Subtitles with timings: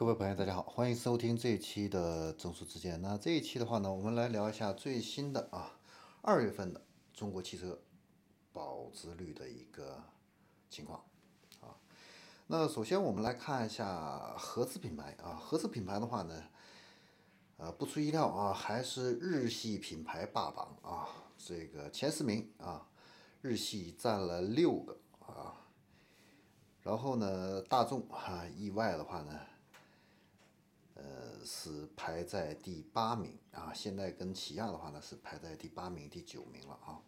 [0.00, 3.02] 各位朋友，大家好，欢迎收听这一期的增速之见。
[3.02, 5.78] 那这一期的话呢，我们来聊一下最新的啊，
[6.22, 6.80] 二月份的
[7.12, 7.78] 中国汽车
[8.50, 10.02] 保值率的一个
[10.70, 11.04] 情况
[11.60, 11.76] 啊。
[12.46, 16.44] 那首先我们来看一下合资品牌啊，合资品牌的话呢，
[17.58, 22.88] 呃，不出意料啊，还是日系品牌霸榜啊，这个前十名啊，
[23.42, 24.96] 日系占了六个
[25.26, 25.60] 啊，
[26.80, 29.38] 然后呢，大众哈意外的话呢。
[31.02, 33.72] 呃，是排在第八名啊。
[33.74, 37.00] 现在跟起亚的话呢，是排在第八名、第九名了啊。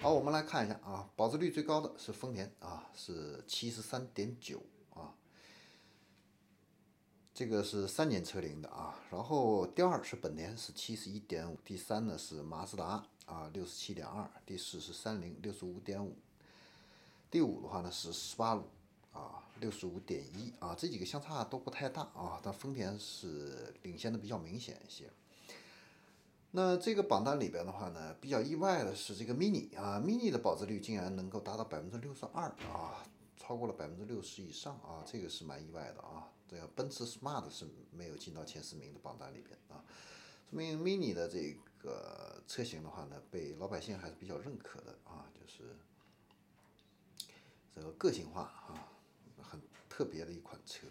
[0.00, 4.62] 好，我们来看一下啊，保值率最高的是丰田啊，是七十三点九
[4.94, 5.14] 啊。
[7.34, 8.98] 这个是三年车龄的啊。
[9.10, 11.58] 然后第二是本田，是七十一点五。
[11.62, 14.30] 第三呢是马自达啊，六十七点二。
[14.46, 16.16] 第四是三菱，六十五点五。
[17.30, 18.64] 第五的话呢是斯巴鲁。
[19.14, 25.08] 啊，六十五点一啊，这几个相差都不太大啊，但丰田是领先的比较明显一些。
[26.50, 33.02] 那这个榜单里边的话呢，比较意外的是这个 mini 啊，mini 的保值率竟然能够达到百分之六十二啊，
[33.36, 36.28] 超过了百分之六十以上啊，这个是蛮意外的啊。
[36.46, 39.82] 这个奔驰 smart 是没有进到前十名的榜单里边啊，
[40.48, 45.76] 说明 mini 的这个车型的话呢，被老百姓还是比较认可的啊，就是
[47.74, 48.93] 这个个性化啊。
[49.96, 50.88] 特别的一款车，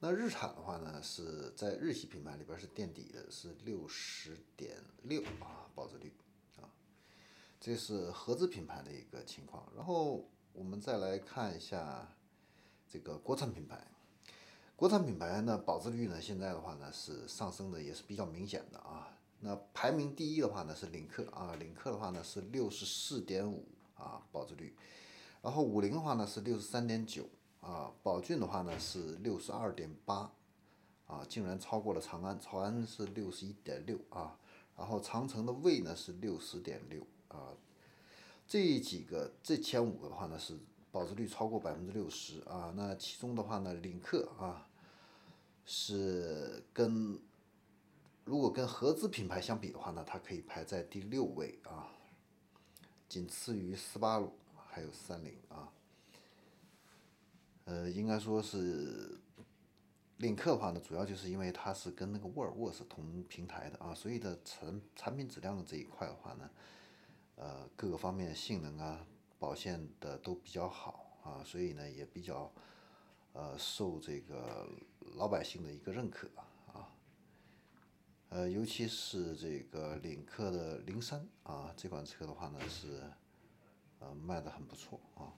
[0.00, 6.12] 那日产的话呢，是在日系品牌里边是垫底的，是六十点六啊，保值率
[6.56, 6.66] 啊，
[7.60, 9.70] 这是合资品牌的一个情况。
[9.76, 12.16] 然后我们再来看一下
[12.90, 13.86] 这个国产品牌，
[14.74, 19.16] 国产品牌呢，保值率呢，现在的话呢是上升的，也是比较明显的啊。
[19.38, 24.74] 那排名第一的话呢是领克啊，领克的话呢是六十四点五啊，保值率，
[25.42, 27.24] 然后五菱的话呢是六十三点九。
[27.66, 30.30] 啊，宝骏的话呢是六十二点八，
[31.08, 34.38] 啊，竟然超过了长安，长安是六十一点六啊，
[34.76, 37.50] 然后长城的魏呢是六十点六啊，
[38.46, 40.56] 这几个这前五个的话呢是
[40.92, 44.68] 保值率超过百分之六十啊，那其中的话呢领克啊
[45.64, 47.18] 是跟
[48.24, 51.90] 如果跟合资品牌相比的话呢，它可以排在第六位啊，
[53.08, 54.32] 仅次于斯巴鲁
[54.68, 55.72] 还有三菱啊。
[57.66, 59.18] 呃，应该说是
[60.18, 66.48] 领克的话呢，主要就是因为它是跟那个沃尔沃是同平台的啊，所以的产产品质量的这一块的话呢，
[67.34, 69.04] 呃，各个方面性能啊、
[69.40, 72.52] 保线的都比较好啊，所以呢也比较
[73.32, 74.68] 呃受这个
[75.16, 76.28] 老百姓的一个认可
[76.72, 76.94] 啊，
[78.28, 83.02] 呃，尤其是这个领克的零三啊这款车的话呢是
[83.98, 85.34] 呃卖的很不错啊。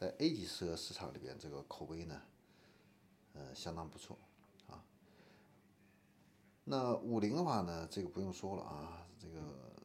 [0.00, 2.22] 在 A 级车市场里边，这个口碑呢，
[3.34, 4.18] 呃，相当不错
[4.66, 4.82] 啊。
[6.64, 9.76] 那五菱的话呢，这个不用说了啊，这个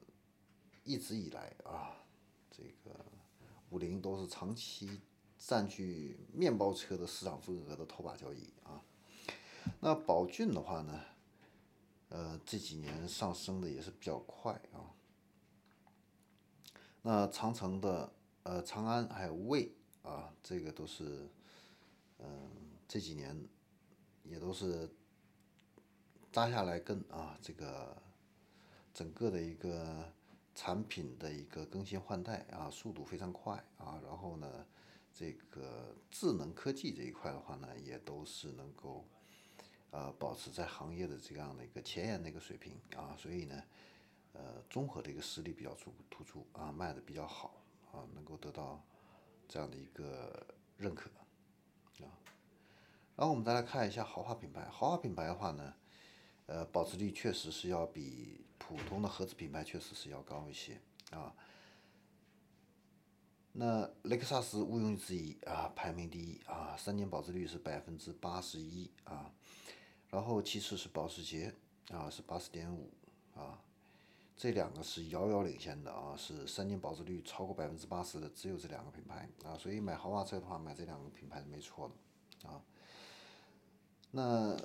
[0.85, 1.97] 一直以来啊，
[2.49, 2.97] 这个
[3.71, 5.01] 五菱都是长期
[5.37, 8.81] 占据面包车的市场份额的头把交椅啊。
[9.81, 11.01] 那宝骏的话呢，
[12.07, 14.95] 呃，这几年上升的也是比较快啊。
[17.01, 19.75] 那长城的呃，长安还有魏。
[20.05, 21.27] 啊，这个都是，
[22.19, 22.49] 嗯，
[22.88, 23.35] 这几年
[24.23, 24.88] 也都是
[26.31, 27.97] 扎下来跟啊，这个
[28.93, 30.13] 整个的一个
[30.53, 34.66] 产品的一个更新换代啊，速度非常快啊，然后呢，
[35.11, 39.03] 这个智能科技这一块的话呢，也都是能够
[39.89, 43.63] 呃保持在行业的这样的一个前沿的一个水平啊，所以呢，
[44.33, 47.59] 呃，综合的一个实力比较出突出啊，卖的比较好
[47.91, 48.85] 啊，能够得到。
[49.47, 50.45] 这样的一个
[50.78, 51.09] 认可
[52.00, 52.09] 啊，
[53.16, 54.67] 然后我们再来看一下豪华品牌。
[54.69, 55.73] 豪华品牌的话呢，
[56.47, 61.35] 呃，保值率确实是要比普通的合资品牌确实是要高一些啊。
[63.53, 69.31] 那雷克萨斯毋庸置疑啊，排名第一啊，三年保值率是百分之八十一啊，
[70.09, 71.55] 然后其次是保时捷
[71.90, 72.91] 啊，是八十点五
[73.34, 73.61] 啊。
[74.37, 82.61] 这两个是遥遥领先的啊，是三年保值率超过百分之八十的，只有这两个品牌啊，所以买豪华车的话，买这两个品牌是没错的啊。
[84.11, 84.58] 那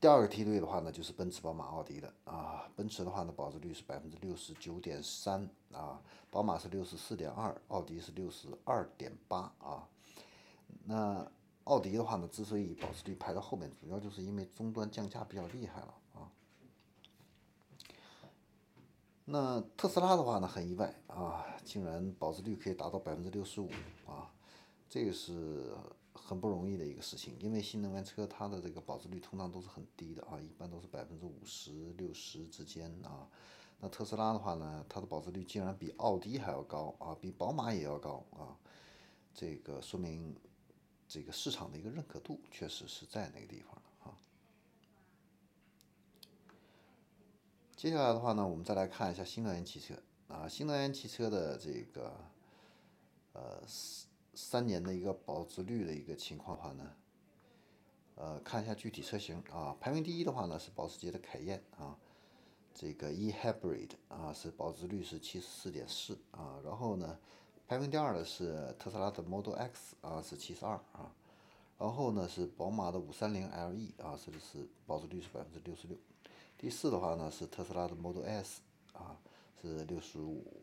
[0.00, 2.66] 第二个梯队的话呢，就是奔驰、宝马、奥迪的啊。
[2.74, 6.00] 奔驰的话呢，保值率是百分之六十九点三啊，
[6.30, 9.86] 宝马是六十四点二，奥迪是六十二点八啊。
[10.84, 11.30] 那
[11.64, 15.94] 奥迪的话呢，之所以保值率排到后面，主要就是因为终端降价比较厉害了。
[19.24, 23.70] 那特斯拉的话呢，很意外啊，竟然保值率可以达到百分之六十五
[24.04, 24.32] 啊，
[24.88, 25.72] 这个是
[26.12, 33.28] 很不容易的一个事情，因为新能源车它的这个保值率通常都是很低的啊，一般都是百分之五十六十之间啊。
[33.78, 38.58] 那特斯拉的话呢，它的保值率竟然比奥迪还要高啊，比宝马也要高啊，
[39.32, 40.36] 这个说明
[41.08, 44.18] 这个市场的一个认可度确实是在那个地方啊。
[47.82, 49.92] 接下来的话呢，我们再来看一下新能源汽车。
[50.28, 52.14] 啊，新能源汽车的这个
[53.32, 53.60] 呃。
[54.34, 56.92] 三年的一个保值率的一个情况的话呢，
[58.14, 59.42] 呃，看一下具体车型。
[59.50, 61.60] 啊，排名第一的话呢是保时捷的凯宴。
[61.76, 61.98] 啊，
[62.72, 66.16] 这个 e-hybrid 啊是保值率是七十四点四。
[66.30, 67.18] 啊，然后呢，
[67.66, 70.76] 排名第二的是特斯拉的 Model X 啊是七十二。
[70.92, 71.12] 啊，
[71.78, 75.98] 然后呢是宝马的五三零 LE 啊是是保值率是百分之六十六，
[76.62, 78.60] 第四的话呢是特斯拉的 Model S
[78.92, 79.18] 啊
[79.60, 80.62] 是六十五，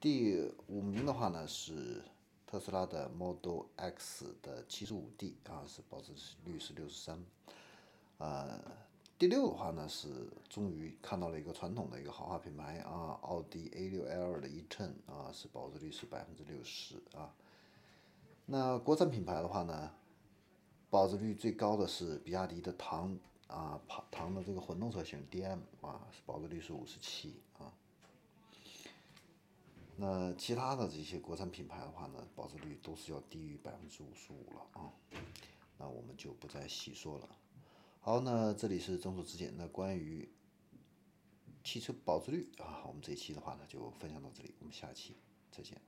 [0.00, 2.02] 第五名的话呢是。
[2.44, 6.12] 特斯拉的 Model X 的七十五 D 啊，是保值
[6.44, 7.20] 率是六十三，
[8.18, 8.60] 呃，
[9.18, 17.34] 第六的话呢是终于看到了一个传统的一个豪华品牌啊，奥迪 A6L 的 e-tron 啊，是保值率是百分之六十啊。
[18.46, 19.90] 那国产品牌的话呢，
[20.88, 27.72] 保值率最高的是比亚迪的唐啊，唐的这个混动车型 DM 啊，保值率是五十七啊。
[29.96, 34.92] 那其他的这些国产品牌的话呢，保值率都是要低于百分之五十五了啊，
[35.78, 37.28] 那我们就不再细说了。
[38.00, 40.28] 好，那这里是众说之见，那关于
[41.64, 45.16] 汽车保值率啊，我们这一期的话呢就分享到这里，我们下期
[45.50, 45.80] 再见。